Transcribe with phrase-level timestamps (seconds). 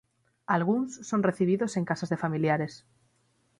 [0.55, 2.73] Algúns son recibidos en casas de familiares.